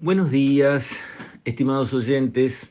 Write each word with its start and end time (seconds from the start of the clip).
Buenos 0.00 0.30
días, 0.30 1.02
estimados 1.44 1.92
oyentes. 1.92 2.70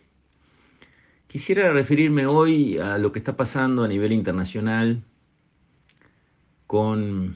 Quisiera 1.27 1.73
referirme 1.73 2.25
hoy 2.25 2.77
a 2.77 2.97
lo 2.97 3.11
que 3.11 3.19
está 3.19 3.35
pasando 3.35 3.83
a 3.83 3.87
nivel 3.89 4.13
internacional 4.13 5.03
con 6.67 7.35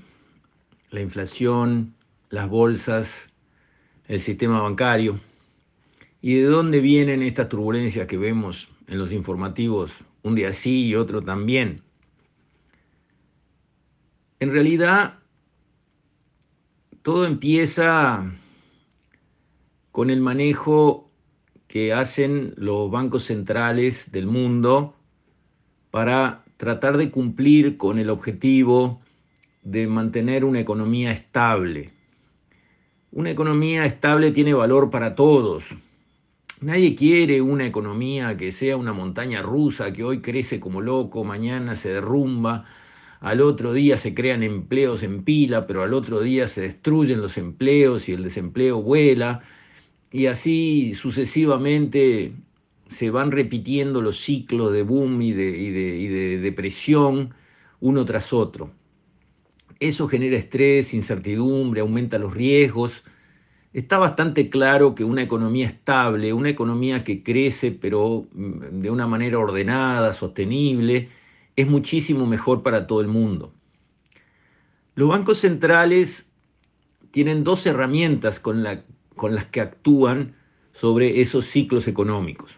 la 0.91 1.01
inflación, 1.01 1.93
las 2.29 2.47
bolsas, 2.47 3.33
el 4.07 4.21
sistema 4.21 4.61
bancario 4.61 5.19
y 6.21 6.35
de 6.35 6.43
dónde 6.43 6.79
vienen 6.79 7.21
estas 7.21 7.49
turbulencias 7.49 8.07
que 8.07 8.17
vemos 8.17 8.69
en 8.87 8.97
los 8.97 9.11
informativos 9.11 9.91
un 10.23 10.35
día 10.35 10.53
sí 10.53 10.85
y 10.85 10.95
otro 10.95 11.21
también. 11.21 11.81
En 14.39 14.53
realidad, 14.53 15.19
todo 17.01 17.25
empieza 17.25 18.37
con 19.91 20.09
el 20.09 20.21
manejo 20.21 21.09
que 21.67 21.93
hacen 21.93 22.53
los 22.57 22.91
bancos 22.91 23.23
centrales 23.23 24.11
del 24.11 24.27
mundo 24.27 24.95
para 25.89 26.43
tratar 26.57 26.97
de 26.97 27.11
cumplir 27.11 27.77
con 27.77 27.99
el 27.99 28.09
objetivo 28.09 29.01
de 29.63 29.87
mantener 29.87 30.45
una 30.45 30.59
economía 30.59 31.11
estable. 31.11 31.91
Una 33.11 33.31
economía 33.31 33.85
estable 33.85 34.31
tiene 34.31 34.53
valor 34.53 34.89
para 34.89 35.15
todos. 35.15 35.75
Nadie 36.61 36.95
quiere 36.95 37.41
una 37.41 37.65
economía 37.65 38.37
que 38.37 38.51
sea 38.51 38.77
una 38.77 38.93
montaña 38.93 39.41
rusa, 39.41 39.91
que 39.91 40.03
hoy 40.03 40.21
crece 40.21 40.59
como 40.59 40.79
loco, 40.79 41.23
mañana 41.23 41.75
se 41.75 41.89
derrumba, 41.89 42.65
al 43.19 43.41
otro 43.41 43.73
día 43.73 43.97
se 43.97 44.13
crean 44.13 44.43
empleos 44.43 45.03
en 45.03 45.23
pila, 45.23 45.67
pero 45.67 45.83
al 45.83 45.93
otro 45.93 46.21
día 46.21 46.47
se 46.47 46.61
destruyen 46.61 47.21
los 47.21 47.37
empleos 47.37 48.07
y 48.09 48.13
el 48.13 48.23
desempleo 48.23 48.81
vuela 48.81 49.41
y 50.11 50.25
así 50.25 50.93
sucesivamente 50.93 52.33
se 52.87 53.09
van 53.09 53.31
repitiendo 53.31 54.01
los 54.01 54.19
ciclos 54.19 54.73
de 54.73 54.83
boom 54.83 55.21
y 55.21 55.31
de, 55.31 56.39
depresión 56.39 57.33
uno 57.79 58.03
tras 58.03 58.33
otro. 58.33 58.71
Eso 59.79 60.07
genera 60.07 60.37
estrés, 60.37 60.93
incertidumbre, 60.93 61.81
aumenta 61.81 62.19
los 62.19 62.33
riesgos. 62.33 63.03
Está 63.73 63.97
bastante 63.97 64.49
claro 64.49 64.93
que 64.93 65.05
una 65.05 65.23
economía 65.23 65.65
estable, 65.67 66.33
una 66.33 66.49
economía 66.49 67.05
que 67.05 67.23
crece 67.23 67.71
pero 67.71 68.27
mm, 68.33 68.81
de 68.81 68.91
una 68.91 69.07
manera 69.07 69.39
ordenada, 69.39 70.13
sostenible, 70.13 71.09
es 71.55 71.67
muchísimo 71.67 72.27
mejor 72.27 72.61
para 72.61 72.85
todo 72.85 72.99
el 72.99 73.07
mundo. 73.07 73.53
Los 74.95 75.07
bancos 75.07 75.39
centrales 75.39 76.29
tienen 77.11 77.45
dos 77.45 77.65
herramientas 77.65 78.39
con 78.41 78.61
la 78.61 78.83
con 79.21 79.35
las 79.35 79.45
que 79.45 79.61
actúan 79.61 80.33
sobre 80.71 81.21
esos 81.21 81.45
ciclos 81.45 81.87
económicos. 81.87 82.57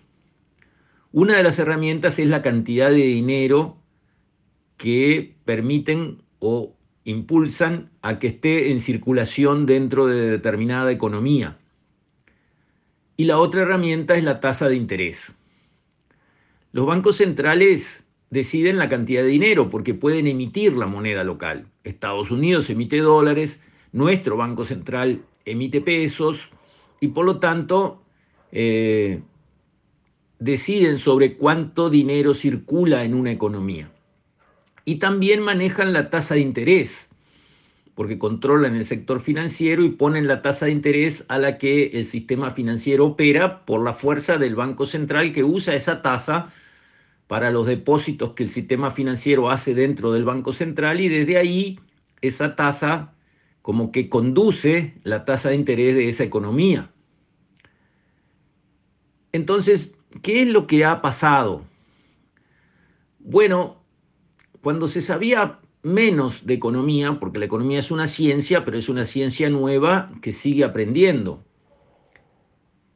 Una 1.11 1.35
de 1.35 1.43
las 1.43 1.59
herramientas 1.59 2.19
es 2.19 2.27
la 2.27 2.41
cantidad 2.41 2.89
de 2.89 3.03
dinero 3.03 3.81
que 4.77 5.35
permiten 5.43 6.23
o 6.39 6.73
impulsan 7.03 7.91
a 8.01 8.17
que 8.17 8.27
esté 8.27 8.71
en 8.71 8.79
circulación 8.79 9.65
dentro 9.65 10.07
de 10.07 10.31
determinada 10.31 10.89
economía. 10.89 11.59
Y 13.17 13.25
la 13.25 13.39
otra 13.39 13.63
herramienta 13.63 14.15
es 14.15 14.23
la 14.23 14.39
tasa 14.39 14.69
de 14.69 14.77
interés. 14.77 15.35
Los 16.71 16.85
bancos 16.85 17.17
centrales 17.17 18.05
deciden 18.29 18.77
la 18.77 18.87
cantidad 18.87 19.21
de 19.21 19.27
dinero 19.27 19.69
porque 19.69 19.95
pueden 19.95 20.27
emitir 20.27 20.77
la 20.77 20.87
moneda 20.87 21.25
local. 21.25 21.67
Estados 21.83 22.31
Unidos 22.31 22.69
emite 22.69 22.99
dólares, 22.99 23.59
nuestro 23.91 24.37
Banco 24.37 24.63
Central 24.63 25.25
emite 25.45 25.81
pesos 25.81 26.49
y 26.99 27.09
por 27.09 27.25
lo 27.25 27.39
tanto 27.39 28.01
eh, 28.51 29.21
deciden 30.39 30.97
sobre 30.97 31.37
cuánto 31.37 31.89
dinero 31.89 32.33
circula 32.33 33.03
en 33.03 33.13
una 33.13 33.31
economía. 33.31 33.91
Y 34.85 34.95
también 34.95 35.41
manejan 35.41 35.93
la 35.93 36.09
tasa 36.09 36.35
de 36.35 36.41
interés, 36.41 37.09
porque 37.95 38.17
controlan 38.17 38.75
el 38.75 38.85
sector 38.85 39.21
financiero 39.21 39.83
y 39.83 39.89
ponen 39.89 40.27
la 40.27 40.41
tasa 40.41 40.65
de 40.65 40.71
interés 40.71 41.25
a 41.29 41.37
la 41.37 41.57
que 41.57 41.87
el 41.93 42.05
sistema 42.05 42.51
financiero 42.51 43.05
opera 43.05 43.65
por 43.65 43.81
la 43.83 43.93
fuerza 43.93 44.37
del 44.37 44.55
Banco 44.55 44.85
Central 44.85 45.31
que 45.31 45.43
usa 45.43 45.75
esa 45.75 46.01
tasa 46.01 46.51
para 47.27 47.51
los 47.51 47.67
depósitos 47.67 48.33
que 48.33 48.43
el 48.43 48.49
sistema 48.49 48.91
financiero 48.91 49.49
hace 49.49 49.73
dentro 49.73 50.11
del 50.11 50.25
Banco 50.25 50.53
Central 50.53 51.01
y 51.01 51.07
desde 51.07 51.37
ahí 51.37 51.79
esa 52.21 52.55
tasa 52.55 53.13
como 53.63 53.91
que 53.91 54.09
conduce 54.09 54.93
la 55.03 55.25
tasa 55.25 55.49
de 55.49 55.55
interés 55.55 55.95
de 55.95 56.09
esa 56.09 56.25
economía. 56.25 56.91
Entonces, 59.31 59.97
¿qué 60.21 60.43
es 60.43 60.49
lo 60.49 60.67
que 60.67 60.85
ha 60.85 61.01
pasado? 61.01 61.63
Bueno, 63.19 63.81
cuando 64.61 64.87
se 64.87 64.99
sabía 64.99 65.59
menos 65.81 66.45
de 66.45 66.55
economía, 66.55 67.19
porque 67.19 67.39
la 67.39 67.45
economía 67.45 67.79
es 67.79 67.89
una 67.89 68.07
ciencia, 68.07 68.65
pero 68.65 68.77
es 68.77 68.89
una 68.89 69.05
ciencia 69.05 69.49
nueva 69.49 70.11
que 70.21 70.33
sigue 70.33 70.65
aprendiendo. 70.65 71.43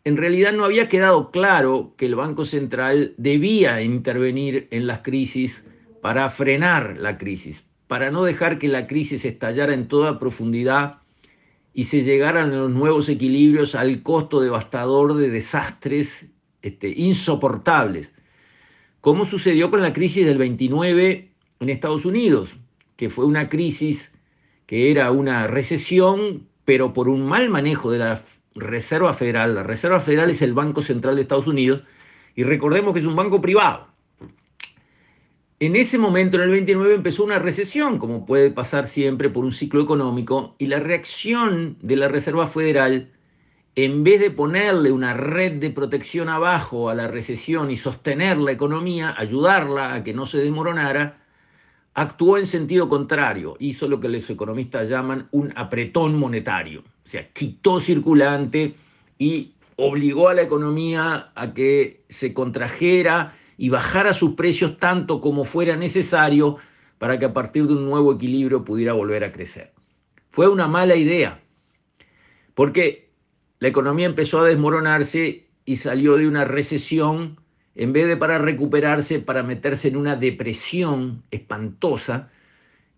En 0.03 0.17
realidad 0.17 0.51
no 0.51 0.66
había 0.66 0.89
quedado 0.89 1.31
claro 1.31 1.94
que 1.97 2.06
el 2.06 2.16
Banco 2.16 2.44
Central 2.44 3.13
debía 3.17 3.81
intervenir 3.81 4.67
en 4.72 4.85
las 4.85 5.00
crisis 5.00 5.66
para 6.01 6.29
frenar 6.29 6.97
la 6.97 7.17
crisis, 7.17 7.66
para 7.88 8.12
no 8.12 8.24
dejar 8.24 8.59
que 8.59 8.68
la 8.68 8.88
crisis 8.88 9.25
estallara 9.25 9.74
en 9.74 9.88
toda 9.88 10.20
profundidad 10.20 11.00
y 11.74 11.86
se 11.86 12.03
llegaran 12.03 12.52
los 12.52 12.72
nuevos 12.72 13.08
equilibrios 13.08 13.75
al 13.75 14.03
costo 14.03 14.42
devastador 14.42 15.14
de 15.16 15.30
desastres 15.30 16.28
este, 16.62 16.90
insoportables, 16.90 18.14
como 19.00 19.25
sucedió 19.25 19.70
con 19.70 19.81
la 19.81 19.94
crisis 19.94 20.25
del 20.25 20.38
29 20.38 21.31
en 21.59 21.70
Estados 21.70 22.03
Unidos, 22.03 22.56
que 22.96 23.09
fue 23.09 23.25
una 23.25 23.48
crisis 23.48 24.12
que 24.66 24.92
era 24.92 25.12
una 25.12 25.48
recesión, 25.48 26.48
pero 26.66 26.94
por 26.94 27.08
un 27.08 27.25
mal 27.25 27.50
manejo 27.50 27.92
de 27.92 28.00
la 28.00 28.22
Reserva 28.56 29.14
Federal. 29.14 29.56
La 29.56 29.64
Reserva 29.64 30.00
Federal 30.00 30.30
es 30.30 30.42
el 30.42 30.54
Banco 30.54 30.81
Central 30.81 31.16
de 31.16 31.22
Estados 31.22 31.48
Unidos 31.48 31.84
y 32.36 32.44
recordemos 32.44 32.94
que 32.94 33.00
es 33.00 33.06
un 33.06 33.16
banco 33.16 33.40
privado. 33.40 33.88
En 35.59 35.75
ese 35.75 35.97
momento, 35.97 36.38
en 36.38 36.44
el 36.44 36.50
29, 36.51 36.94
empezó 36.94 37.23
una 37.23 37.40
recesión, 37.40 37.97
como 37.97 38.28
puede 38.28 38.51
pasar 38.51 38.85
siempre 38.85 39.28
por 39.31 39.44
un 39.44 39.51
ciclo 39.51 39.81
económico, 39.81 40.53
y 40.59 40.68
la 40.68 40.79
reacción 40.79 41.78
de 41.81 41.95
la 41.95 42.07
Reserva 42.07 42.45
Federal, 42.45 43.09
en 43.73 44.03
vez 44.03 44.19
de 44.19 44.29
ponerle 44.29 44.91
una 44.91 45.16
red 45.16 45.53
de 45.53 45.72
protección 45.72 46.29
abajo 46.29 46.90
a 46.90 46.94
la 46.94 47.07
recesión 47.07 47.72
y 47.72 47.75
sostener 47.75 48.38
la 48.38 48.51
economía, 48.51 49.16
ayudarla 49.18 49.95
a 49.95 50.03
que 50.03 50.13
no 50.13 50.28
se 50.28 50.38
desmoronara, 50.38 51.23
actuó 51.95 52.38
en 52.38 52.45
sentido 52.45 52.88
contrario, 52.88 53.56
hizo 53.57 53.88
lo 53.88 54.00
que 54.00 54.09
los 54.09 54.29
economistas 54.29 54.88
llaman 54.89 55.28
un 55.31 55.53
apretón 55.56 56.19
monetario, 56.19 56.81
o 56.81 57.07
sea, 57.09 57.31
quitó 57.34 57.79
circulante 57.79 58.75
y 59.18 59.53
obligó 59.75 60.29
a 60.29 60.35
la 60.35 60.44
economía 60.44 61.31
a 61.34 61.53
que 61.56 62.03
se 62.09 62.31
contrajera 62.35 63.34
y 63.57 63.69
bajara 63.69 64.13
sus 64.13 64.34
precios 64.34 64.78
tanto 64.78 65.19
como 65.19 65.44
fuera 65.44 65.75
necesario 65.75 66.57
para 66.97 67.19
que 67.19 67.25
a 67.25 67.34
partir 67.34 67.68
de 67.68 67.73
un 67.73 67.85
nuevo 67.85 68.13
equilibrio 68.13 68.63
pudiera 68.63 68.94
volver 68.94 69.23
a 69.23 69.31
crecer. 69.31 69.73
Fue 70.29 70.47
una 70.47 70.68
mala 70.68 70.95
idea, 70.95 71.41
porque 72.53 73.09
la 73.59 73.68
economía 73.68 74.06
empezó 74.06 74.40
a 74.41 74.47
desmoronarse 74.47 75.47
y 75.66 75.78
salió 75.78 76.16
de 76.18 76.28
una 76.28 76.45
recesión, 76.45 77.40
en 77.75 77.94
vez 77.94 78.07
de 78.07 78.18
para 78.18 78.38
recuperarse, 78.38 79.19
para 79.19 79.44
meterse 79.44 79.88
en 79.88 79.97
una 79.97 80.16
depresión 80.16 81.24
espantosa 81.31 82.29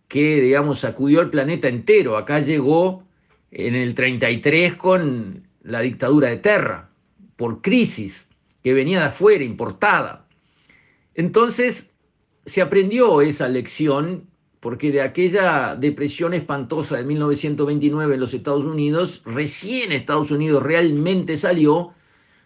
que, 0.08 0.42
digamos, 0.42 0.80
sacudió 0.80 1.22
al 1.22 1.30
planeta 1.30 1.68
entero. 1.68 2.18
Acá 2.18 2.40
llegó 2.40 3.04
en 3.52 3.76
el 3.76 3.96
33 3.96 4.76
con 4.76 5.48
la 5.64 5.82
dictadura 5.82 6.30
de 6.30 6.38
Terra, 6.38 6.90
por 7.36 7.62
crisis 7.62 8.28
que 8.64 8.74
venía 8.74 9.00
de 9.00 9.06
afuera, 9.06 9.44
importada. 9.44 10.26
Entonces 11.20 11.92
se 12.46 12.62
aprendió 12.62 13.20
esa 13.20 13.50
lección 13.50 14.30
porque 14.62 14.90
de 14.90 15.02
aquella 15.02 15.76
depresión 15.76 16.34
espantosa 16.34 16.96
de 16.96 17.04
1929 17.04 18.14
en 18.14 18.22
los 18.22 18.34
Estados 18.34 18.64
Unidos, 18.64 19.22
recién 19.26 19.92
Estados 19.92 20.32
Unidos 20.32 20.64
realmente 20.64 21.36
salió 21.36 21.94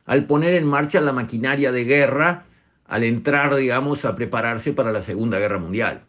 al 0.05 0.25
poner 0.25 0.55
en 0.55 0.65
marcha 0.65 1.01
la 1.01 1.13
maquinaria 1.13 1.71
de 1.71 1.83
guerra, 1.83 2.47
al 2.87 3.03
entrar, 3.03 3.53
digamos, 3.53 4.05
a 4.05 4.15
prepararse 4.15 4.73
para 4.73 4.91
la 4.91 5.01
Segunda 5.01 5.37
Guerra 5.37 5.59
Mundial. 5.59 6.05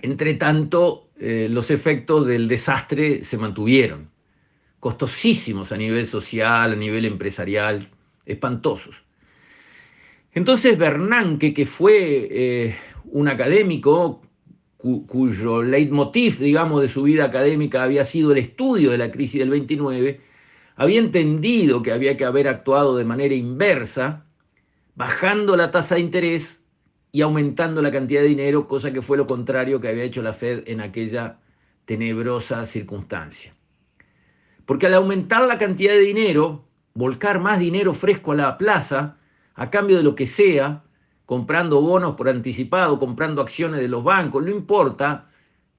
Entre 0.00 0.32
tanto, 0.32 1.10
eh, 1.20 1.48
los 1.50 1.70
efectos 1.70 2.26
del 2.26 2.48
desastre 2.48 3.22
se 3.22 3.36
mantuvieron, 3.36 4.08
costosísimos 4.80 5.72
a 5.72 5.76
nivel 5.76 6.06
social, 6.06 6.72
a 6.72 6.76
nivel 6.76 7.04
empresarial, 7.04 7.90
espantosos. 8.24 9.05
Entonces 10.36 10.76
Bernanke, 10.76 11.54
que 11.54 11.64
fue 11.64 12.28
eh, 12.30 12.76
un 13.06 13.26
académico 13.26 14.20
cuyo 14.76 15.62
leitmotiv, 15.62 16.38
digamos, 16.38 16.82
de 16.82 16.88
su 16.88 17.04
vida 17.04 17.24
académica 17.24 17.82
había 17.82 18.04
sido 18.04 18.32
el 18.32 18.38
estudio 18.38 18.90
de 18.90 18.98
la 18.98 19.10
crisis 19.10 19.40
del 19.40 19.48
29, 19.48 20.20
había 20.76 20.98
entendido 20.98 21.82
que 21.82 21.90
había 21.90 22.18
que 22.18 22.26
haber 22.26 22.48
actuado 22.48 22.98
de 22.98 23.06
manera 23.06 23.34
inversa, 23.34 24.26
bajando 24.94 25.56
la 25.56 25.70
tasa 25.70 25.94
de 25.94 26.02
interés 26.02 26.60
y 27.12 27.22
aumentando 27.22 27.80
la 27.80 27.90
cantidad 27.90 28.20
de 28.20 28.28
dinero, 28.28 28.68
cosa 28.68 28.92
que 28.92 29.00
fue 29.00 29.16
lo 29.16 29.26
contrario 29.26 29.80
que 29.80 29.88
había 29.88 30.04
hecho 30.04 30.20
la 30.20 30.34
Fed 30.34 30.64
en 30.66 30.82
aquella 30.82 31.38
tenebrosa 31.86 32.66
circunstancia. 32.66 33.54
Porque 34.66 34.84
al 34.84 34.94
aumentar 34.94 35.48
la 35.48 35.56
cantidad 35.56 35.92
de 35.92 36.00
dinero, 36.00 36.66
volcar 36.92 37.40
más 37.40 37.58
dinero 37.58 37.94
fresco 37.94 38.32
a 38.32 38.36
la 38.36 38.58
plaza, 38.58 39.16
a 39.56 39.70
cambio 39.70 39.96
de 39.96 40.02
lo 40.02 40.14
que 40.14 40.26
sea, 40.26 40.84
comprando 41.24 41.80
bonos 41.80 42.14
por 42.14 42.28
anticipado, 42.28 42.98
comprando 42.98 43.42
acciones 43.42 43.80
de 43.80 43.88
los 43.88 44.04
bancos, 44.04 44.44
no 44.44 44.50
importa, 44.50 45.28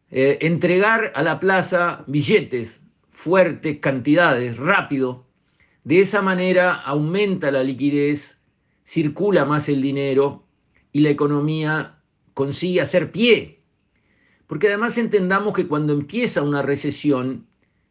eh, 0.09 0.39
entregar 0.41 1.11
a 1.15 1.23
la 1.23 1.39
plaza 1.39 2.03
billetes, 2.07 2.81
fuertes 3.09 3.79
cantidades, 3.79 4.57
rápido. 4.57 5.25
De 5.83 6.01
esa 6.01 6.21
manera 6.21 6.73
aumenta 6.73 7.51
la 7.51 7.63
liquidez, 7.63 8.37
circula 8.83 9.45
más 9.45 9.69
el 9.69 9.81
dinero 9.81 10.45
y 10.91 11.01
la 11.01 11.09
economía 11.09 11.99
consigue 12.33 12.81
hacer 12.81 13.11
pie. 13.11 13.61
Porque 14.47 14.67
además 14.67 14.97
entendamos 14.97 15.53
que 15.53 15.67
cuando 15.67 15.93
empieza 15.93 16.41
una 16.41 16.61
recesión, 16.61 17.47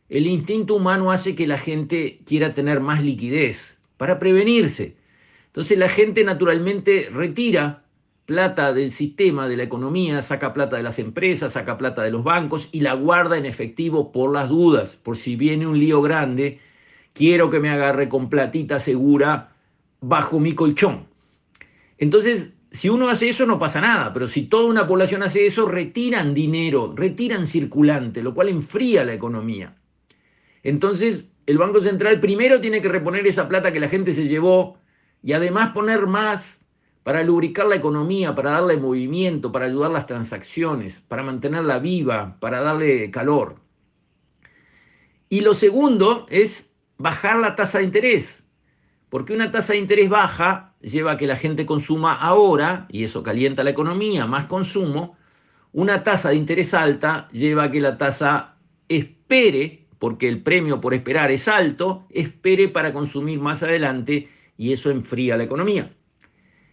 el 0.09 0.27
instinto 0.27 0.75
humano 0.75 1.11
hace 1.11 1.35
que 1.35 1.47
la 1.47 1.59
gente 1.59 2.23
quiera 2.25 2.55
tener 2.55 2.81
más 2.81 3.03
liquidez 3.03 3.79
para 3.97 4.19
prevenirse. 4.19 4.97
Entonces 5.57 5.79
la 5.79 5.89
gente 5.89 6.23
naturalmente 6.23 7.09
retira 7.11 7.83
plata 8.27 8.75
del 8.75 8.93
sistema, 8.93 9.49
de 9.49 9.57
la 9.57 9.63
economía, 9.63 10.21
saca 10.21 10.53
plata 10.53 10.77
de 10.77 10.83
las 10.83 10.99
empresas, 10.99 11.55
saca 11.55 11.79
plata 11.79 12.03
de 12.03 12.11
los 12.11 12.23
bancos 12.23 12.69
y 12.73 12.81
la 12.81 12.93
guarda 12.93 13.39
en 13.39 13.47
efectivo 13.47 14.13
por 14.13 14.35
las 14.35 14.51
dudas, 14.51 14.97
por 14.97 15.17
si 15.17 15.35
viene 15.35 15.67
un 15.67 15.81
lío 15.81 16.03
grande, 16.03 16.59
quiero 17.15 17.49
que 17.49 17.59
me 17.59 17.71
agarre 17.71 18.11
con 18.11 18.29
platita 18.29 18.79
segura 18.79 19.55
bajo 20.03 20.41
mi 20.41 20.55
colchón. 20.55 21.07
Entonces, 21.97 22.53
si 22.71 22.91
uno 22.91 23.09
hace 23.09 23.31
eso 23.31 23.47
no 23.47 23.59
pasa 23.59 23.81
nada, 23.81 24.13
pero 24.13 24.29
si 24.29 24.43
toda 24.43 24.69
una 24.69 24.87
población 24.87 25.23
hace 25.23 25.47
eso, 25.47 25.65
retiran 25.67 26.35
dinero, 26.35 26.93
retiran 26.95 27.47
circulante, 27.47 28.23
lo 28.23 28.35
cual 28.35 28.51
enfría 28.51 29.07
la 29.07 29.15
economía. 29.15 29.75
Entonces, 30.63 31.29
el 31.47 31.57
Banco 31.57 31.81
Central 31.81 32.21
primero 32.21 32.61
tiene 32.61 32.83
que 32.83 32.91
reponer 32.91 33.27
esa 33.27 33.49
plata 33.49 33.73
que 33.73 33.81
la 33.81 33.89
gente 33.89 34.13
se 34.13 34.29
llevó 34.29 34.77
y 35.27 35.33
además 35.33 35.71
poner 35.71 36.07
más 36.07 36.61
para 37.03 37.25
lubricar 37.25 37.67
la 37.67 37.75
economía, 37.75 38.37
para 38.37 38.51
darle 38.51 38.77
movimiento, 38.77 39.51
para 39.51 39.67
ayudar 39.67 39.91
las 39.91 40.07
transacciones, 40.07 41.03
para 41.09 41.25
mantenerla 41.25 41.81
viva, 41.81 42.37
para 42.39 42.61
darle 42.61 43.11
calor. 43.11 43.57
Y 45.29 45.41
lo 45.41 45.53
segundo 45.55 46.27
es 46.31 46.71
bajar 46.97 47.39
la 47.39 47.57
tasa 47.57 47.79
de 47.79 47.85
interés, 47.85 48.45
porque 49.09 49.35
una 49.35 49.51
tasa 49.51 49.73
de 49.73 49.81
interés 49.81 50.09
baja 50.09 50.77
lleva 50.81 51.13
a 51.13 51.17
que 51.17 51.27
la 51.27 51.35
gente 51.35 51.67
consuma 51.67 52.15
ahora, 52.15 52.87
y 52.89 53.03
eso 53.03 53.25
calienta 53.25 53.65
la 53.65 53.71
economía, 53.71 54.27
más 54.27 54.47
consumo. 54.47 55.17
Una 55.73 56.05
tasa 56.05 56.29
de 56.29 56.37
interés 56.37 56.73
alta 56.73 57.27
lleva 57.33 57.65
a 57.65 57.71
que 57.73 57.81
la 57.81 57.99
tasa 57.99 58.55
espere, 58.89 59.89
porque 59.99 60.29
el 60.29 60.41
premio 60.45 60.81
por 60.81 60.95
esperar 60.95 61.33
es 61.33 61.49
alto, 61.49 62.07
espere 62.11 62.69
para 62.69 62.93
consumir 62.93 63.41
más 63.41 63.65
adelante 63.65 64.29
y 64.57 64.73
eso 64.73 64.91
enfría 64.91 65.37
la 65.37 65.45
economía. 65.45 65.93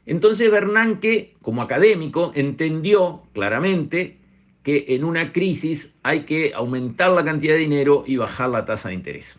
Entonces 0.06 0.52
Bernanke, 0.52 1.36
como 1.42 1.62
académico, 1.62 2.32
entendió 2.36 3.24
claramente 3.34 4.20
que 4.64 4.86
en 4.90 5.04
una 5.04 5.32
crisis 5.32 5.94
hay 6.04 6.22
que 6.22 6.54
aumentar 6.56 7.12
la 7.12 7.24
cantidad 7.24 7.54
de 7.54 7.60
dinero 7.60 8.04
y 8.06 8.18
bajar 8.18 8.50
la 8.50 8.66
tasa 8.66 8.90
de 8.90 8.96
interés. 8.96 9.38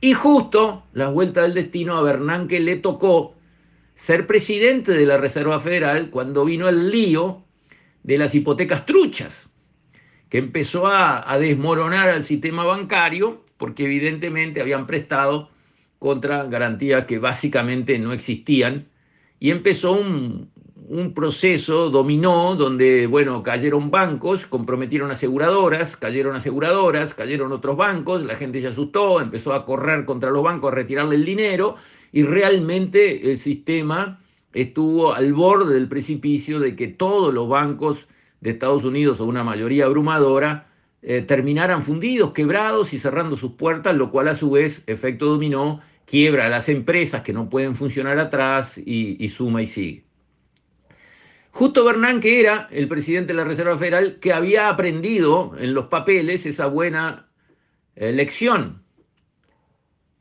Y 0.00 0.12
justo, 0.12 0.84
la 0.92 1.08
vuelta 1.08 1.42
del 1.42 1.54
destino, 1.54 1.96
a 1.96 2.02
Bernanke 2.02 2.60
le 2.60 2.76
tocó 2.76 3.34
ser 3.94 4.26
presidente 4.26 4.92
de 4.92 5.06
la 5.06 5.16
Reserva 5.16 5.60
Federal 5.60 6.10
cuando 6.10 6.44
vino 6.44 6.68
el 6.68 6.90
lío 6.90 7.44
de 8.02 8.18
las 8.18 8.34
hipotecas 8.34 8.84
truchas, 8.84 9.48
que 10.28 10.38
empezó 10.38 10.86
a, 10.86 11.30
a 11.30 11.38
desmoronar 11.38 12.08
al 12.08 12.22
sistema 12.22 12.64
bancario 12.64 13.44
porque 13.56 13.84
evidentemente 13.84 14.60
habían 14.60 14.86
prestado 14.86 15.50
contra 16.04 16.44
garantías 16.44 17.06
que 17.06 17.18
básicamente 17.18 17.98
no 17.98 18.12
existían. 18.12 18.84
Y 19.40 19.50
empezó 19.50 19.92
un, 19.92 20.50
proceso 21.14 21.88
dominó 21.88 22.56
donde, 22.56 23.06
bueno, 23.06 23.42
cayeron 23.42 23.90
bancos, 23.90 24.46
comprometieron 24.46 25.10
aseguradoras, 25.10 25.96
cayeron 25.96 26.36
aseguradoras, 26.36 27.14
cayeron 27.14 27.52
otros 27.52 27.78
bancos, 27.78 28.22
la 28.22 28.36
gente 28.36 28.60
se 28.60 28.66
asustó, 28.68 29.18
empezó 29.18 29.54
a 29.54 29.64
correr 29.64 30.04
contra 30.04 30.30
los 30.30 30.42
bancos, 30.42 30.72
a 30.72 30.74
retirarle 30.74 31.14
el 31.14 31.24
dinero 31.24 31.76
y 32.12 32.22
realmente 32.22 33.30
el 33.30 33.38
sistema 33.38 34.20
estuvo 34.52 35.14
al 35.14 35.32
borde 35.32 35.72
del 35.72 35.88
precipicio 35.88 36.60
de 36.60 36.76
que 36.76 36.88
todos 36.88 37.32
los 37.32 37.48
bancos 37.48 38.08
de 38.42 38.50
Estados 38.50 38.84
Unidos, 38.84 39.20
o 39.20 39.24
una 39.24 39.42
mayoría 39.42 39.86
abrumadora, 39.86 40.66
eh, 41.00 41.22
terminaran 41.22 41.80
fundidos, 41.80 42.32
quebrados 42.32 42.92
y 42.92 42.98
cerrando 42.98 43.36
sus 43.36 43.52
puertas, 43.52 43.94
lo 43.96 44.10
cual 44.10 44.28
a 44.28 44.34
su 44.34 44.50
vez, 44.50 44.82
efecto 44.86 45.26
dominó, 45.26 45.80
quiebra 46.06 46.46
a 46.46 46.48
las 46.48 46.68
empresas 46.68 47.22
que 47.22 47.32
no 47.32 47.48
pueden 47.48 47.74
funcionar 47.74 48.18
atrás 48.18 48.78
y, 48.78 49.28
suma 49.28 49.62
y 49.62 49.66
sigue. 49.66 50.04
Justo 51.50 51.84
Bernanke 51.84 52.40
era 52.40 52.68
el 52.72 52.88
presidente 52.88 53.32
de 53.32 53.36
la 53.36 53.44
Reserva 53.44 53.78
Federal 53.78 54.18
que 54.20 54.32
había 54.32 54.68
aprendido 54.68 55.52
en 55.58 55.72
los 55.72 55.86
papeles 55.86 56.46
esa 56.46 56.66
buena 56.66 57.28
eh, 57.94 58.12
lección, 58.12 58.82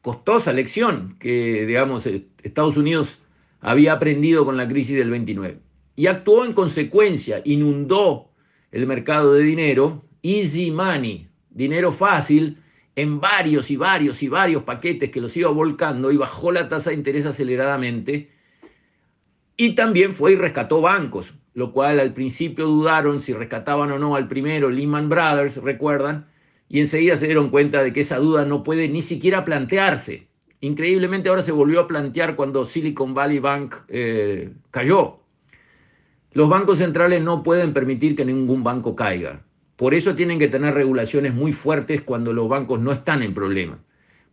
costosa 0.02 0.54
lección 0.54 1.16
que, 1.20 1.66
digamos, 1.66 2.08
Estados 2.44 2.78
Unidos 2.78 3.20
había 3.62 3.94
aprendido 3.94 4.46
con 4.46 4.58
la 4.58 4.68
crisis 4.68 4.98
del 4.98 5.10
29. 5.10 5.60
Y 5.96 6.08
actuó 6.08 6.46
en 6.46 6.54
consecuencia, 6.54 7.42
inundó 7.46 8.30
el 8.72 8.86
mercado 8.86 9.34
de 9.34 9.44
dinero, 9.44 10.04
easy 10.22 10.72
money, 10.72 11.28
dinero 11.50 11.92
fácil, 11.92 12.63
en 12.96 13.20
varios 13.20 13.72
y 13.72 13.78
varios 13.78 14.22
y 14.22 14.28
varios 14.28 14.64
paquetes 14.64 15.10
que 15.10 15.22
los 15.22 15.36
iba 15.36 15.50
volcando 15.50 16.12
y 16.12 16.18
bajó 16.18 16.52
la 16.52 16.70
tasa 16.70 16.92
de 16.92 16.96
interés 16.96 17.26
aceleradamente. 17.26 18.30
Y 19.58 19.76
también 19.76 20.14
fue 20.14 20.34
y 20.34 20.36
rescató 20.36 20.82
bancos, 20.82 21.34
lo 21.54 21.72
cual 21.72 22.00
al 22.00 22.14
principio 22.14 22.66
dudaron 22.66 23.20
si 23.20 23.34
rescataban 23.34 23.92
o 23.92 24.00
no 24.00 24.16
al 24.16 24.28
primero, 24.28 24.70
Lehman 24.70 25.10
Brothers, 25.10 25.58
recuerdan, 25.58 26.28
y 26.70 26.80
enseguida 26.80 27.18
se 27.18 27.26
dieron 27.26 27.50
cuenta 27.50 27.84
de 27.84 27.94
que 27.94 28.02
esa 28.02 28.18
duda 28.18 28.46
no 28.46 28.64
puede 28.64 28.88
ni 28.88 29.02
siquiera 29.02 29.46
plantearse. 29.46 30.28
Increíblemente 30.62 31.30
ahora 31.30 31.44
se 31.44 31.52
volvió 31.52 31.82
a 31.82 31.88
plantear 31.88 32.36
cuando 32.36 32.66
Silicon 32.66 33.14
Valley 33.14 33.40
Bank 33.40 33.76
eh, 33.90 34.54
cayó. 34.72 35.20
Los 36.32 36.50
bancos 36.50 36.80
centrales 36.80 37.22
no 37.22 37.44
pueden 37.44 37.74
permitir 37.74 38.16
que 38.16 38.26
ningún 38.26 38.64
banco 38.64 38.96
caiga. 38.96 39.44
Por 39.76 39.94
eso 39.94 40.16
tienen 40.16 40.40
que 40.40 40.48
tener 40.48 40.74
regulaciones 40.74 41.34
muy 41.34 41.52
fuertes 41.52 42.02
cuando 42.02 42.32
los 42.32 42.48
bancos 42.48 42.80
no 42.80 42.92
están 42.92 43.24
en 43.24 43.34
problemas. 43.34 43.80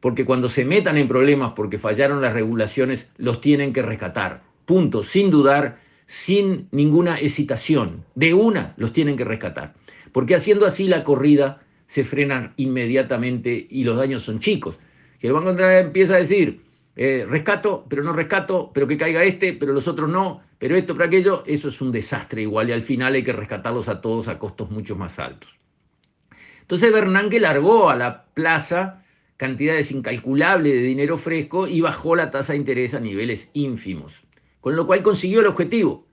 Porque 0.01 0.25
cuando 0.25 0.49
se 0.49 0.65
metan 0.65 0.97
en 0.97 1.09
problemas 1.09 1.53
porque 1.55 1.79
fallaron 1.79 2.21
las 2.21 2.33
regulaciones, 2.33 3.09
los 3.17 3.41
tienen 3.41 3.73
que 3.73 3.83
rescatar. 3.83 4.43
Punto, 4.65 5.03
sin 5.03 5.31
dudar, 5.31 5.79
sin 6.07 6.69
ninguna 6.71 7.19
hesitación. 7.19 8.05
De 8.15 8.35
una 8.35 8.75
los 8.77 8.93
tienen 8.93 9.17
que 9.17 9.25
rescatar. 9.25 9.75
Porque 10.13 10.35
haciendo 10.35 10.67
así 10.67 10.89
la 10.89 11.05
corrida 11.05 11.63
se 11.87 12.05
frena 12.05 12.53
inmediatamente 12.57 13.67
y 13.69 13.85
los 13.85 13.97
daños 13.97 14.23
son 14.23 14.39
chicos. 14.39 14.79
Que 15.21 15.27
el 15.27 15.33
Banco 15.33 15.49
Central 15.49 15.87
empieza 15.87 16.15
a 16.15 16.19
decir, 16.19 16.63
eh, 16.97 17.25
rescato, 17.29 17.87
pero 17.89 18.03
no 18.03 18.13
rescato, 18.13 18.71
pero 18.75 18.87
que 18.87 18.97
caiga 18.97 19.25
este, 19.25 19.53
pero 19.53 19.73
los 19.73 19.89
otros 19.89 20.11
no, 20.11 20.43
pero 20.59 20.77
esto, 20.77 20.95
pero 20.95 21.07
aquello, 21.07 21.43
eso 21.47 21.69
es 21.69 21.81
un 21.81 21.93
desastre 21.93 22.43
igual 22.43 22.69
y 22.69 22.73
al 22.73 22.83
final 22.83 23.15
hay 23.15 23.23
que 23.23 23.33
rescatarlos 23.33 23.89
a 23.89 24.01
todos 24.01 24.29
a 24.29 24.39
costos 24.39 24.71
mucho 24.71 24.97
más 24.97 25.19
altos. 25.19 25.59
Entonces 26.61 26.93
Bernanke 26.93 27.41
largó 27.41 27.91
a 27.91 27.97
la 27.97 28.27
plaza 28.35 29.03
cantidades 29.37 29.91
incalculables 29.91 30.73
de 30.75 30.83
dinero 30.83 31.17
fresco 31.17 31.67
y 31.67 31.81
bajó 31.81 32.15
la 32.15 32.31
tasa 32.31 32.53
de 32.53 32.59
interés 32.59 32.93
a 32.95 33.01
niveles 33.01 33.49
ínfimos, 33.55 34.21
con 34.61 34.77
lo 34.77 34.87
cual 34.87 35.03
consiguió 35.03 35.41
el 35.41 35.47
objetivo. 35.47 36.07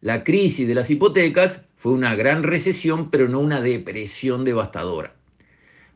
La 0.00 0.24
crisis 0.24 0.66
de 0.66 0.74
las 0.74 0.90
hipotecas 0.90 1.62
fue 1.76 1.92
una 1.92 2.16
gran 2.16 2.42
recesión, 2.42 3.10
pero 3.10 3.28
no 3.28 3.38
una 3.38 3.60
depresión 3.60 4.44
devastadora. 4.44 5.14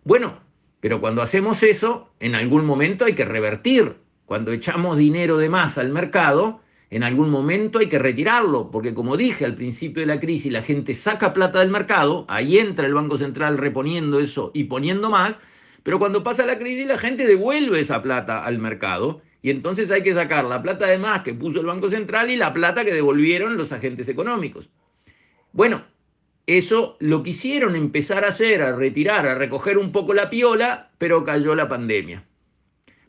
Bueno, 0.04 0.38
pero 0.78 1.00
cuando 1.00 1.22
hacemos 1.22 1.64
eso, 1.64 2.12
en 2.20 2.36
algún 2.36 2.64
momento 2.64 3.04
hay 3.04 3.14
que 3.14 3.24
revertir. 3.24 3.96
Cuando 4.26 4.50
echamos 4.50 4.98
dinero 4.98 5.38
de 5.38 5.48
más 5.48 5.78
al 5.78 5.90
mercado, 5.90 6.60
en 6.90 7.04
algún 7.04 7.30
momento 7.30 7.78
hay 7.78 7.88
que 7.88 8.00
retirarlo, 8.00 8.72
porque 8.72 8.92
como 8.92 9.16
dije 9.16 9.44
al 9.44 9.54
principio 9.54 10.00
de 10.00 10.06
la 10.06 10.18
crisis, 10.18 10.52
la 10.52 10.62
gente 10.62 10.94
saca 10.94 11.32
plata 11.32 11.60
del 11.60 11.70
mercado, 11.70 12.24
ahí 12.28 12.58
entra 12.58 12.88
el 12.88 12.94
Banco 12.94 13.18
Central 13.18 13.56
reponiendo 13.56 14.18
eso 14.18 14.50
y 14.52 14.64
poniendo 14.64 15.10
más, 15.10 15.38
pero 15.84 16.00
cuando 16.00 16.24
pasa 16.24 16.44
la 16.44 16.58
crisis 16.58 16.86
la 16.86 16.98
gente 16.98 17.24
devuelve 17.24 17.78
esa 17.78 18.02
plata 18.02 18.44
al 18.44 18.58
mercado 18.58 19.22
y 19.42 19.50
entonces 19.50 19.92
hay 19.92 20.02
que 20.02 20.12
sacar 20.12 20.44
la 20.44 20.60
plata 20.60 20.88
de 20.88 20.98
más 20.98 21.20
que 21.20 21.32
puso 21.32 21.60
el 21.60 21.66
Banco 21.66 21.88
Central 21.88 22.28
y 22.28 22.36
la 22.36 22.52
plata 22.52 22.84
que 22.84 22.92
devolvieron 22.92 23.56
los 23.56 23.70
agentes 23.70 24.08
económicos. 24.08 24.68
Bueno, 25.52 25.84
eso 26.46 26.96
lo 26.98 27.22
quisieron 27.22 27.76
empezar 27.76 28.24
a 28.24 28.28
hacer, 28.28 28.60
a 28.62 28.74
retirar, 28.74 29.28
a 29.28 29.36
recoger 29.36 29.78
un 29.78 29.92
poco 29.92 30.14
la 30.14 30.30
piola, 30.30 30.90
pero 30.98 31.24
cayó 31.24 31.54
la 31.54 31.68
pandemia. 31.68 32.26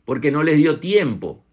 Porque 0.08 0.30
no 0.30 0.42
les 0.42 0.56
dio 0.56 0.80
tiempo 0.80 1.44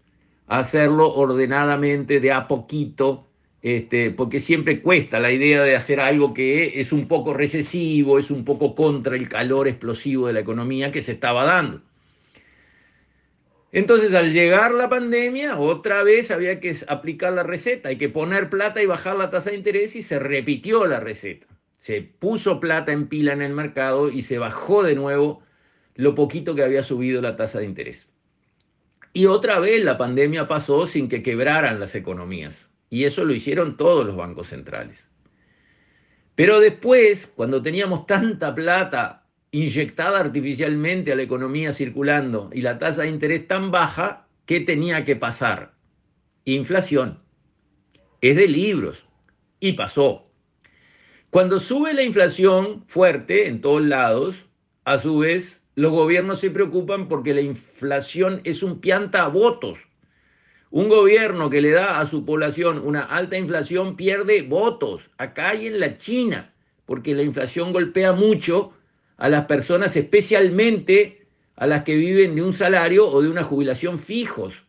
a 0.46 0.60
hacerlo 0.60 1.12
ordenadamente, 1.12 2.20
de 2.20 2.32
a 2.32 2.48
poquito, 2.48 3.26
este, 3.60 4.10
porque 4.10 4.40
siempre 4.40 4.80
cuesta 4.80 5.20
la 5.20 5.30
idea 5.30 5.62
de 5.62 5.76
hacer 5.76 6.00
algo 6.00 6.32
que 6.32 6.80
es 6.80 6.90
un 6.90 7.06
poco 7.06 7.34
recesivo, 7.34 8.18
es 8.18 8.30
un 8.30 8.46
poco 8.46 8.74
contra 8.74 9.14
el 9.14 9.28
calor 9.28 9.68
explosivo 9.68 10.26
de 10.26 10.32
la 10.32 10.40
economía 10.40 10.90
que 10.90 11.02
se 11.02 11.12
estaba 11.12 11.44
dando. 11.44 11.82
Entonces, 13.72 14.14
al 14.14 14.32
llegar 14.32 14.72
la 14.72 14.88
pandemia, 14.88 15.58
otra 15.58 16.02
vez 16.02 16.30
había 16.30 16.58
que 16.58 16.74
aplicar 16.88 17.34
la 17.34 17.42
receta, 17.42 17.90
hay 17.90 17.98
que 17.98 18.08
poner 18.08 18.48
plata 18.48 18.82
y 18.82 18.86
bajar 18.86 19.16
la 19.16 19.28
tasa 19.28 19.50
de 19.50 19.56
interés 19.56 19.96
y 19.96 20.02
se 20.02 20.18
repitió 20.18 20.86
la 20.86 20.98
receta. 20.98 21.46
Se 21.76 22.00
puso 22.00 22.58
plata 22.58 22.90
en 22.90 23.06
pila 23.08 23.34
en 23.34 23.42
el 23.42 23.52
mercado 23.52 24.08
y 24.10 24.22
se 24.22 24.38
bajó 24.38 24.82
de 24.82 24.94
nuevo 24.94 25.42
lo 25.94 26.14
poquito 26.14 26.54
que 26.54 26.62
había 26.62 26.82
subido 26.82 27.20
la 27.20 27.36
tasa 27.36 27.58
de 27.58 27.66
interés. 27.66 28.15
Y 29.16 29.24
otra 29.24 29.58
vez 29.60 29.82
la 29.82 29.96
pandemia 29.96 30.46
pasó 30.46 30.86
sin 30.86 31.08
que 31.08 31.22
quebraran 31.22 31.80
las 31.80 31.94
economías. 31.94 32.68
Y 32.90 33.04
eso 33.04 33.24
lo 33.24 33.32
hicieron 33.32 33.78
todos 33.78 34.04
los 34.04 34.14
bancos 34.14 34.48
centrales. 34.48 35.08
Pero 36.34 36.60
después, 36.60 37.26
cuando 37.26 37.62
teníamos 37.62 38.06
tanta 38.06 38.54
plata 38.54 39.26
inyectada 39.52 40.20
artificialmente 40.20 41.12
a 41.12 41.16
la 41.16 41.22
economía 41.22 41.72
circulando 41.72 42.50
y 42.52 42.60
la 42.60 42.76
tasa 42.76 43.04
de 43.04 43.08
interés 43.08 43.48
tan 43.48 43.70
baja, 43.70 44.28
¿qué 44.44 44.60
tenía 44.60 45.06
que 45.06 45.16
pasar? 45.16 45.72
Inflación. 46.44 47.16
Es 48.20 48.36
de 48.36 48.48
libros. 48.48 49.06
Y 49.60 49.72
pasó. 49.72 50.24
Cuando 51.30 51.58
sube 51.58 51.94
la 51.94 52.02
inflación 52.02 52.84
fuerte 52.86 53.46
en 53.46 53.62
todos 53.62 53.80
lados, 53.80 54.44
a 54.84 54.98
su 54.98 55.16
vez 55.16 55.62
los 55.76 55.92
gobiernos 55.92 56.40
se 56.40 56.50
preocupan 56.50 57.06
porque 57.06 57.34
la 57.34 57.42
inflación 57.42 58.40
es 58.44 58.62
un 58.62 58.80
pianta 58.80 59.22
a 59.24 59.28
votos. 59.28 59.78
Un 60.70 60.88
gobierno 60.88 61.50
que 61.50 61.60
le 61.60 61.70
da 61.70 62.00
a 62.00 62.06
su 62.06 62.24
población 62.24 62.80
una 62.82 63.02
alta 63.02 63.36
inflación 63.36 63.94
pierde 63.94 64.40
votos, 64.40 65.10
acá 65.18 65.54
y 65.54 65.66
en 65.66 65.78
la 65.78 65.96
China, 65.96 66.54
porque 66.86 67.14
la 67.14 67.22
inflación 67.22 67.74
golpea 67.74 68.12
mucho 68.12 68.72
a 69.18 69.28
las 69.28 69.44
personas, 69.44 69.94
especialmente 69.96 71.26
a 71.56 71.66
las 71.66 71.82
que 71.84 71.94
viven 71.94 72.34
de 72.34 72.42
un 72.42 72.54
salario 72.54 73.06
o 73.06 73.20
de 73.20 73.28
una 73.28 73.44
jubilación 73.44 73.98
fijos. 73.98 74.64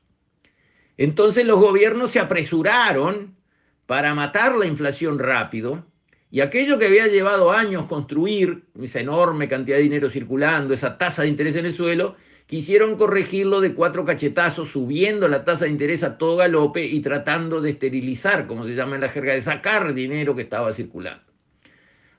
Entonces 0.98 1.46
los 1.46 1.60
gobiernos 1.60 2.12
se 2.12 2.20
apresuraron 2.20 3.38
para 3.86 4.14
matar 4.14 4.58
la 4.58 4.68
inflación 4.68 5.20
rápido 5.20 5.86
y 6.29 6.41
aquello 6.41 6.77
que 6.77 6.88
había 6.88 7.07
llevado 7.07 7.51
años 7.51 7.88
construir, 7.88 8.65
esa 8.81 9.00
enorme 9.00 9.48
cantidad 9.48 9.77
de 9.77 9.84
dinero 9.84 10.10
circulando, 10.10 10.74
esa 10.74 10.98
tasa 10.98 11.22
de 11.22 11.29
interés 11.29 11.55
en 11.55 11.65
el 11.65 11.74
suelo, 11.74 12.15
quisieron 12.48 12.98
corregirlo 12.98 13.62
de 13.62 13.74
cuatro 13.74 14.03
cachetazos, 14.03 14.69
subiendo 14.69 15.27
la 15.29 15.46
tasa 15.46 15.65
de 15.65 15.72
interés 15.72 16.03
a 16.03 16.17
todo 16.17 16.38
galope 16.38 16.86
y 16.86 17.00
tratando 17.00 17.62
de 17.62 17.72
esterilizar, 17.72 18.48
como 18.48 18.65
se 18.65 18.75
llama 18.75 18.96
en 18.96 19.01
la 19.01 19.10
jerga, 19.10 19.34
de 19.34 19.41
sacar 19.41 19.93
dinero 19.93 20.36
que 20.36 20.41
estaba 20.41 20.74
circulando. 20.74 21.24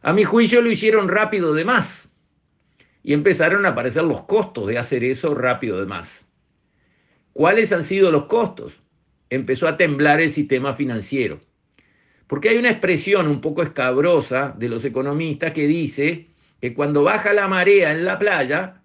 A 0.00 0.12
mi 0.12 0.24
juicio 0.24 0.62
lo 0.62 0.70
hicieron 0.70 1.08
rápido 1.08 1.52
de 1.52 1.64
más 1.64 2.08
y 3.02 3.12
empezaron 3.12 3.66
a 3.66 3.70
aparecer 3.70 4.04
los 4.04 4.22
costos 4.22 4.66
de 4.68 4.78
hacer 4.78 5.04
eso 5.04 5.34
rápido 5.34 5.80
de 5.80 5.86
más. 5.86 6.24
¿Cuáles 7.34 7.72
han 7.72 7.84
sido 7.84 8.10
los 8.10 8.24
costos? 8.24 8.80
Empezó 9.30 9.68
a 9.68 9.76
temblar 9.76 10.20
el 10.20 10.30
sistema 10.30 10.74
financiero. 10.74 11.40
Porque 12.28 12.50
hay 12.50 12.58
una 12.58 12.70
expresión 12.70 13.26
un 13.26 13.40
poco 13.40 13.64
escabrosa 13.64 14.54
de 14.56 14.68
los 14.68 14.84
economistas 14.84 15.50
que 15.50 15.66
dice 15.66 16.28
que 16.60 16.74
cuando 16.74 17.02
baja 17.02 17.32
la 17.32 17.48
marea 17.48 17.90
en 17.90 18.04
la 18.04 18.18
playa, 18.18 18.82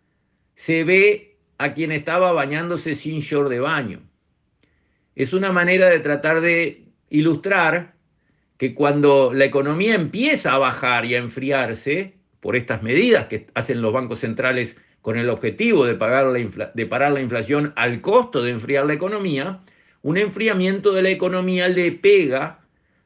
se 0.55 0.83
ve 0.83 1.37
a 1.59 1.73
quien 1.73 1.91
estaba 1.91 2.31
bañándose 2.31 2.95
sin 2.95 3.19
short 3.19 3.49
de 3.49 3.59
baño. 3.59 4.01
Es 5.15 5.33
una 5.33 5.51
manera 5.51 5.89
de 5.89 5.99
tratar 5.99 6.41
de 6.41 6.85
ilustrar 7.09 7.93
que 8.57 8.73
cuando 8.73 9.31
la 9.33 9.45
economía 9.45 9.93
empieza 9.93 10.53
a 10.53 10.57
bajar 10.57 11.05
y 11.05 11.15
a 11.15 11.19
enfriarse, 11.19 12.15
por 12.43 12.57
estas 12.57 12.83
medidas 12.83 13.27
que 13.27 13.47
hacen 13.53 13.81
los 13.81 13.93
bancos 13.93 14.19
centrales 14.19 14.75
con 15.01 15.17
el 15.17 15.29
objetivo 15.29 15.85
de, 15.85 15.95
pagar 15.95 16.25
la 16.25 16.71
de 16.73 16.85
parar 16.85 17.13
la 17.13 17.21
inflación 17.21 17.71
al 17.77 18.01
costo 18.01 18.41
de 18.41 18.51
enfriar 18.51 18.85
la 18.85 18.93
economía, 18.93 19.61
un 20.01 20.17
enfriamiento 20.17 20.91
de 20.91 21.03
la 21.03 21.09
economía 21.09 21.69
le 21.69 21.93
pega 21.93 22.62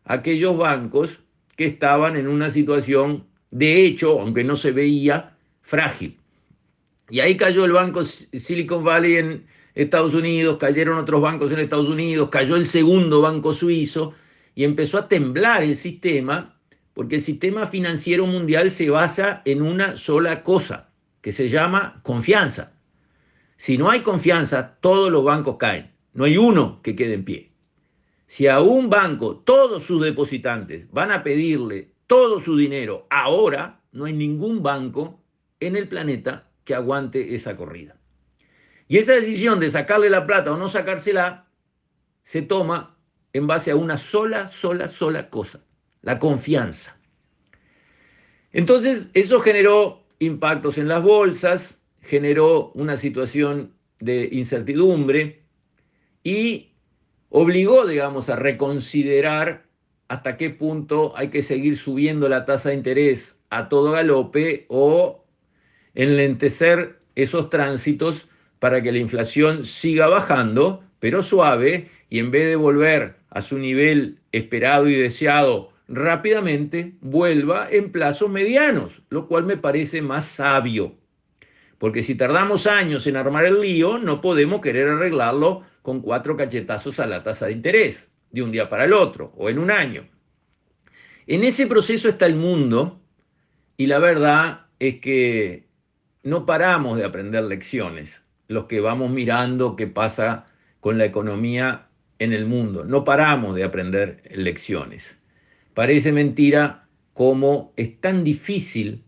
aquellos 0.08 0.58
bancos 0.58 1.20
que 1.56 1.66
estaban 1.66 2.16
en 2.16 2.28
una 2.28 2.50
situación, 2.50 3.26
de 3.52 3.86
hecho, 3.86 4.20
aunque 4.20 4.44
no 4.44 4.56
se 4.56 4.72
veía, 4.72 5.36
frágil. 5.62 6.18
Y 7.10 7.20
ahí 7.20 7.38
cayó 7.38 7.66
el 7.66 7.72
banco 7.72 8.04
Silicon 8.04 8.84
Valley 8.84 9.18
en 9.18 9.48
Estados 9.76 10.14
Unidos, 10.14 10.58
cayeron 10.60 10.98
otros 10.98 11.22
bancos 11.22 11.52
en 11.52 11.60
Estados 11.60 11.88
Unidos, 11.88 12.30
cayó 12.30 12.56
el 12.56 12.66
segundo 12.66 13.22
banco 13.22 13.54
suizo 13.54 14.14
y 14.56 14.64
empezó 14.64 14.98
a 14.98 15.08
temblar 15.08 15.64
el 15.64 15.76
sistema, 15.78 16.58
porque 16.94 17.16
el 17.16 17.22
sistema 17.22 17.68
financiero 17.68 18.26
mundial 18.26 18.72
se 18.72 18.90
basa 18.90 19.42
en 19.46 19.62
una 19.62 19.98
sola 19.98 20.42
cosa, 20.42 20.90
que 21.22 21.32
se 21.32 21.50
llama 21.50 22.02
confianza. 22.04 22.74
Si 23.58 23.78
no 23.78 23.90
hay 23.90 24.02
confianza, 24.02 24.78
todos 24.82 25.12
los 25.12 25.24
bancos 25.24 25.58
caen. 25.58 25.92
No 26.14 26.26
hay 26.26 26.38
uno 26.38 26.82
que 26.82 26.96
quede 26.96 27.14
en 27.14 27.26
pie. 27.26 27.52
Si 28.28 28.48
a 28.48 28.60
un 28.60 28.90
banco 28.90 29.38
todos 29.38 29.84
sus 29.84 30.04
depositantes 30.04 30.92
van 30.92 31.12
a 31.12 31.24
pedirle 31.24 31.94
todo 32.06 32.40
su 32.42 32.58
dinero 32.58 33.08
ahora, 33.10 33.82
no 33.92 34.06
hay 34.06 34.14
ningún 34.14 34.62
banco 34.62 35.22
en 35.60 35.76
el 35.76 35.88
planeta 35.88 36.50
que 36.64 36.76
aguante 36.76 37.34
esa 37.34 37.56
corrida. 37.56 37.98
Y 38.88 38.98
esa 38.98 39.14
decisión 39.14 39.60
de 39.60 39.70
sacarle 39.70 40.10
la 40.10 40.28
plata 40.28 40.52
o 40.54 40.58
no 40.58 40.70
sacársela 40.70 41.48
se 42.24 42.42
toma 42.42 42.98
en 43.34 43.48
base 43.48 43.72
a 43.72 43.76
una 43.76 43.98
sola, 43.98 44.48
sola, 44.48 44.90
sola 44.90 45.30
cosa, 45.30 45.64
la 46.02 46.20
confianza. 46.20 47.00
Entonces, 48.52 49.08
eso 49.14 49.40
generó 49.40 50.06
impactos 50.20 50.78
en 50.78 50.88
las 50.88 51.02
bolsas, 51.02 51.78
generó 52.02 52.72
una 52.74 52.98
situación 52.98 53.74
de 54.00 54.30
incertidumbre 54.32 55.44
y 56.24 56.77
obligó, 57.30 57.86
digamos, 57.86 58.30
a 58.30 58.36
reconsiderar 58.36 59.66
hasta 60.08 60.38
qué 60.38 60.50
punto 60.50 61.14
hay 61.18 61.30
que 61.30 61.44
seguir 61.44 61.78
subiendo 61.78 62.30
la 62.30 62.46
tasa 62.46 62.70
de 62.70 62.76
interés 62.76 63.38
a 63.50 63.70
todo 63.70 63.92
galope 63.92 64.66
o 64.70 65.26
enlentecer 65.96 67.00
esos 67.16 67.50
tránsitos 67.50 68.30
para 68.60 68.82
que 68.82 68.92
la 68.92 69.00
inflación 69.00 69.66
siga 69.66 70.08
bajando, 70.08 70.84
pero 71.00 71.24
suave, 71.24 71.90
y 72.10 72.20
en 72.20 72.32
vez 72.32 72.48
de 72.48 72.56
volver 72.56 73.18
a 73.30 73.42
su 73.42 73.58
nivel 73.58 74.20
esperado 74.32 74.88
y 74.88 74.96
deseado 74.96 75.72
rápidamente, 75.88 76.96
vuelva 77.02 77.68
en 77.70 77.92
plazos 77.92 78.30
medianos, 78.30 79.02
lo 79.10 79.28
cual 79.28 79.46
me 79.46 79.58
parece 79.58 80.02
más 80.02 80.26
sabio. 80.26 80.96
Porque 81.78 82.04
si 82.04 82.16
tardamos 82.16 82.66
años 82.66 83.06
en 83.08 83.16
armar 83.16 83.46
el 83.46 83.62
lío, 83.62 84.00
no 84.00 84.20
podemos 84.22 84.62
querer 84.62 84.88
arreglarlo 84.88 85.64
con 85.88 86.02
cuatro 86.02 86.36
cachetazos 86.36 87.00
a 87.00 87.08
la 87.08 87.24
tasa 87.24 87.46
de 87.46 87.54
interés, 87.54 88.10
de 88.32 88.42
un 88.42 88.52
día 88.52 88.68
para 88.68 88.84
el 88.84 88.92
otro, 88.92 89.32
o 89.38 89.50
en 89.50 89.58
un 89.58 89.72
año. 89.72 90.06
En 91.28 91.46
ese 91.46 91.66
proceso 91.66 92.10
está 92.10 92.26
el 92.26 92.36
mundo 92.36 93.00
y 93.78 93.88
la 93.88 93.98
verdad 93.98 94.66
es 94.80 95.00
que 95.00 95.66
no 96.24 96.46
paramos 96.46 96.98
de 96.98 97.06
aprender 97.06 97.46
lecciones, 97.46 98.22
los 98.50 98.66
que 98.66 98.82
vamos 98.82 99.12
mirando 99.12 99.78
qué 99.78 99.88
pasa 99.88 100.48
con 100.82 100.98
la 100.98 101.06
economía 101.06 101.88
en 102.20 102.34
el 102.34 102.46
mundo. 102.46 102.84
No 102.84 103.06
paramos 103.06 103.56
de 103.56 103.64
aprender 103.64 104.24
lecciones. 104.36 105.18
Parece 105.74 106.12
mentira 106.12 106.86
cómo 107.14 107.72
es 107.78 107.98
tan 108.02 108.26
difícil 108.26 109.06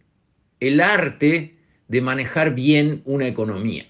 el 0.61 0.79
arte 0.79 1.57
de 1.89 1.99
manejar 1.99 2.55
bien 2.55 3.01
una 3.03 3.27
economía, 3.27 3.85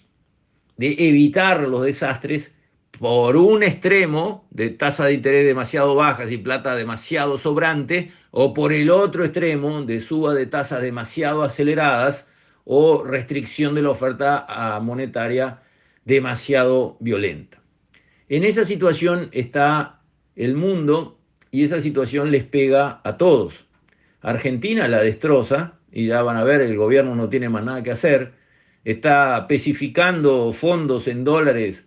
de 0.77 0.96
evitar 0.98 1.67
los 1.67 1.86
desastres 1.86 2.51
por 3.00 3.38
un 3.38 3.63
extremo 3.63 4.46
de 4.51 4.72
tasa 4.72 5.06
de 5.06 5.13
interés 5.13 5.46
demasiado 5.46 5.96
bajas 5.96 6.32
y 6.32 6.38
plata 6.38 6.75
demasiado 6.75 7.38
sobrante, 7.38 8.12
o 8.32 8.53
por 8.53 8.74
el 8.74 8.91
otro 8.91 9.24
extremo 9.24 9.84
de 9.84 10.01
suba 10.01 10.34
de 10.34 10.46
tasas 10.46 10.82
demasiado 10.82 11.44
aceleradas 11.44 12.27
o 12.65 13.06
restricción 13.06 13.74
de 13.74 13.84
la 13.84 13.91
oferta 13.91 14.46
monetaria 14.82 15.62
demasiado 16.03 16.98
violenta. 17.00 17.62
En 18.27 18.44
esa 18.44 18.65
situación 18.65 19.29
está 19.32 20.01
el 20.36 20.56
mundo 20.56 21.20
y 21.51 21.63
esa 21.63 21.79
situación 21.79 22.32
les 22.32 22.44
pega 22.44 23.00
a 23.06 23.15
todos. 23.15 23.65
Argentina 24.22 24.89
la 24.89 25.00
destroza 25.00 25.79
y 25.89 26.08
ya 26.08 26.22
van 26.22 26.36
a 26.36 26.44
ver, 26.44 26.60
el 26.60 26.75
gobierno 26.75 27.15
no 27.15 27.29
tiene 27.29 27.48
más 27.48 27.63
nada 27.63 27.82
que 27.82 27.91
hacer, 27.91 28.34
está 28.84 29.38
especificando 29.38 30.51
fondos 30.51 31.08
en 31.08 31.24
dólares 31.24 31.86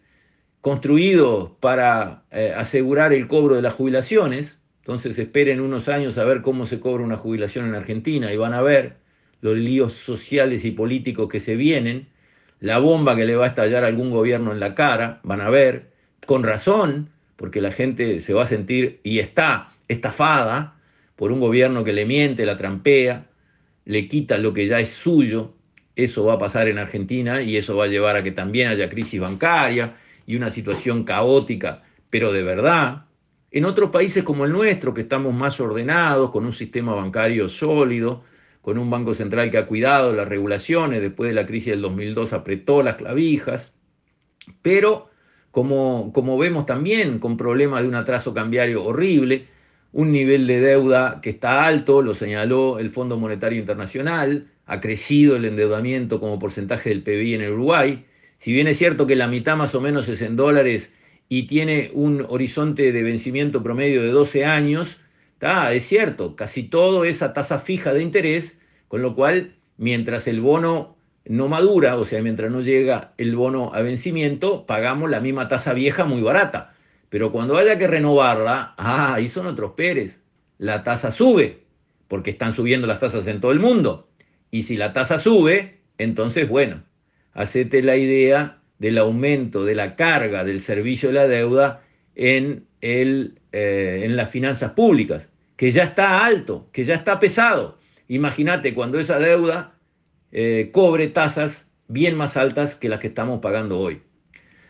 construidos 0.62 1.50
para 1.60 2.22
eh, 2.30 2.54
asegurar 2.56 3.12
el 3.12 3.26
cobro 3.26 3.56
de 3.56 3.62
las 3.62 3.74
jubilaciones. 3.74 4.58
Entonces 4.78 5.18
esperen 5.18 5.60
unos 5.60 5.88
años 5.88 6.16
a 6.18 6.24
ver 6.24 6.40
cómo 6.40 6.66
se 6.66 6.80
cobra 6.80 7.04
una 7.04 7.16
jubilación 7.16 7.66
en 7.66 7.74
Argentina 7.74 8.32
y 8.32 8.36
van 8.36 8.54
a 8.54 8.62
ver 8.62 8.96
los 9.42 9.56
líos 9.56 9.92
sociales 9.92 10.64
y 10.64 10.70
políticos 10.70 11.28
que 11.28 11.40
se 11.40 11.56
vienen. 11.56 12.06
la 12.60 12.78
bomba 12.78 13.16
que 13.16 13.24
le 13.24 13.34
va 13.34 13.46
a 13.46 13.48
estallar 13.48 13.82
a 13.82 13.88
algún 13.88 14.12
gobierno 14.12 14.52
en 14.52 14.60
la 14.60 14.76
cara, 14.76 15.18
van 15.24 15.40
a 15.40 15.50
ver, 15.50 15.90
con 16.26 16.44
razón, 16.44 17.08
porque 17.36 17.60
la 17.60 17.72
gente 17.72 18.20
se 18.20 18.32
va 18.32 18.44
a 18.44 18.46
sentir 18.46 19.00
y 19.02 19.18
está 19.18 19.72
estafada 19.88 20.76
por 21.16 21.32
un 21.32 21.40
gobierno 21.40 21.82
que 21.82 21.92
le 21.92 22.06
miente, 22.06 22.46
la 22.46 22.56
trampea, 22.56 23.26
le 23.84 24.06
quita 24.06 24.38
lo 24.38 24.54
que 24.54 24.68
ya 24.68 24.78
es 24.78 24.90
suyo. 24.90 25.50
Eso 25.96 26.24
va 26.24 26.34
a 26.34 26.38
pasar 26.38 26.68
en 26.68 26.78
Argentina 26.78 27.42
y 27.42 27.56
eso 27.56 27.76
va 27.76 27.86
a 27.86 27.88
llevar 27.88 28.14
a 28.14 28.22
que 28.22 28.30
también 28.30 28.68
haya 28.68 28.88
crisis 28.88 29.20
bancaria 29.20 29.96
y 30.32 30.36
una 30.36 30.50
situación 30.50 31.04
caótica, 31.04 31.82
pero 32.08 32.32
de 32.32 32.42
verdad. 32.42 33.04
En 33.50 33.66
otros 33.66 33.90
países 33.90 34.24
como 34.24 34.46
el 34.46 34.52
nuestro, 34.52 34.94
que 34.94 35.02
estamos 35.02 35.34
más 35.34 35.60
ordenados, 35.60 36.30
con 36.30 36.46
un 36.46 36.54
sistema 36.54 36.94
bancario 36.94 37.50
sólido, 37.50 38.24
con 38.62 38.78
un 38.78 38.88
banco 38.88 39.12
central 39.12 39.50
que 39.50 39.58
ha 39.58 39.66
cuidado 39.66 40.14
las 40.14 40.26
regulaciones, 40.26 41.02
después 41.02 41.28
de 41.28 41.34
la 41.34 41.44
crisis 41.44 41.72
del 41.72 41.82
2002 41.82 42.32
apretó 42.32 42.82
las 42.82 42.94
clavijas, 42.94 43.74
pero 44.62 45.10
como, 45.50 46.14
como 46.14 46.38
vemos 46.38 46.64
también 46.64 47.18
con 47.18 47.36
problemas 47.36 47.82
de 47.82 47.88
un 47.88 47.94
atraso 47.94 48.32
cambiario 48.32 48.82
horrible, 48.84 49.48
un 49.92 50.12
nivel 50.12 50.46
de 50.46 50.60
deuda 50.60 51.20
que 51.20 51.28
está 51.28 51.66
alto, 51.66 52.00
lo 52.00 52.14
señaló 52.14 52.78
el 52.78 52.88
Fondo 52.88 53.18
Monetario 53.18 53.58
Internacional, 53.58 54.46
ha 54.64 54.80
crecido 54.80 55.36
el 55.36 55.44
endeudamiento 55.44 56.20
como 56.20 56.38
porcentaje 56.38 56.88
del 56.88 57.02
PBI 57.02 57.34
en 57.34 57.52
Uruguay, 57.52 58.06
si 58.42 58.52
bien 58.52 58.66
es 58.66 58.76
cierto 58.76 59.06
que 59.06 59.14
la 59.14 59.28
mitad 59.28 59.56
más 59.56 59.72
o 59.76 59.80
menos 59.80 60.08
es 60.08 60.20
en 60.20 60.34
dólares 60.34 60.90
y 61.28 61.44
tiene 61.44 61.92
un 61.94 62.26
horizonte 62.28 62.90
de 62.90 63.04
vencimiento 63.04 63.62
promedio 63.62 64.02
de 64.02 64.08
12 64.08 64.44
años, 64.44 64.98
está, 65.34 65.72
es 65.72 65.86
cierto, 65.86 66.34
casi 66.34 66.64
todo 66.64 67.04
es 67.04 67.22
a 67.22 67.34
tasa 67.34 67.60
fija 67.60 67.92
de 67.92 68.02
interés, 68.02 68.58
con 68.88 69.00
lo 69.00 69.14
cual 69.14 69.54
mientras 69.76 70.26
el 70.26 70.40
bono 70.40 70.96
no 71.24 71.46
madura, 71.46 71.96
o 71.96 72.04
sea, 72.04 72.20
mientras 72.20 72.50
no 72.50 72.62
llega 72.62 73.14
el 73.16 73.36
bono 73.36 73.70
a 73.74 73.80
vencimiento, 73.82 74.66
pagamos 74.66 75.08
la 75.08 75.20
misma 75.20 75.46
tasa 75.46 75.72
vieja 75.72 76.04
muy 76.04 76.20
barata. 76.20 76.74
Pero 77.10 77.30
cuando 77.30 77.56
haya 77.56 77.78
que 77.78 77.86
renovarla, 77.86 78.74
ah, 78.76 79.14
ahí 79.14 79.28
son 79.28 79.46
otros 79.46 79.74
Pérez. 79.76 80.18
La 80.58 80.82
tasa 80.82 81.12
sube, 81.12 81.62
porque 82.08 82.30
están 82.30 82.52
subiendo 82.54 82.88
las 82.88 82.98
tasas 82.98 83.24
en 83.28 83.40
todo 83.40 83.52
el 83.52 83.60
mundo. 83.60 84.08
Y 84.50 84.64
si 84.64 84.76
la 84.76 84.92
tasa 84.92 85.20
sube, 85.20 85.78
entonces, 85.96 86.48
bueno, 86.48 86.82
hacete 87.34 87.82
la 87.82 87.96
idea 87.96 88.60
del 88.78 88.98
aumento 88.98 89.64
de 89.64 89.74
la 89.74 89.96
carga 89.96 90.44
del 90.44 90.60
servicio 90.60 91.08
de 91.08 91.14
la 91.14 91.28
deuda 91.28 91.82
en, 92.14 92.66
el, 92.80 93.38
eh, 93.52 94.02
en 94.04 94.16
las 94.16 94.30
finanzas 94.30 94.72
públicas, 94.72 95.28
que 95.56 95.70
ya 95.70 95.84
está 95.84 96.24
alto, 96.24 96.68
que 96.72 96.84
ya 96.84 96.94
está 96.94 97.20
pesado. 97.20 97.78
Imagínate 98.08 98.74
cuando 98.74 98.98
esa 98.98 99.18
deuda 99.18 99.74
eh, 100.32 100.70
cobre 100.72 101.08
tasas 101.08 101.66
bien 101.88 102.16
más 102.16 102.36
altas 102.36 102.74
que 102.74 102.88
las 102.88 103.00
que 103.00 103.06
estamos 103.08 103.40
pagando 103.40 103.78
hoy. 103.78 104.02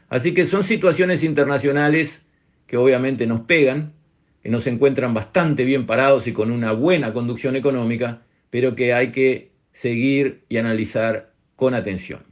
Así 0.09 0.35
que 0.35 0.45
son 0.45 0.65
situaciones 0.65 1.23
internacionales 1.23 2.23
que 2.67 2.77
obviamente 2.77 3.27
nos 3.27 3.43
pegan, 3.43 3.95
que 4.43 4.51
nos 4.51 4.67
encuentran 4.67 5.15
bastante 5.15 5.65
bien 5.65 5.87
parados 5.87 6.27
y 6.27 6.33
con 6.33 6.51
una 6.51 6.73
buena 6.73 7.13
conducción 7.13 7.57
económica, 7.57 8.23
pero 8.51 8.75
que 8.75 8.93
hay 8.93 9.13
que 9.13 9.53
seguir 9.73 10.45
y 10.49 10.59
analizar 10.59 11.33
con 11.57 11.75
atención. 11.75 12.32